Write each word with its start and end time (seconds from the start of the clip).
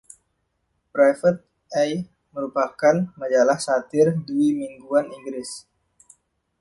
Private 0.93 1.39
Eye 1.81 1.99
merupakan 2.33 2.95
majalah 3.21 3.59
satire 3.67 4.11
dwi 4.27 4.47
mingguan 4.59 5.05
Inggris. 5.17 5.51